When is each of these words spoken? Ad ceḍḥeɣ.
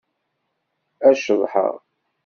Ad 1.07 1.15
ceḍḥeɣ. 1.23 1.75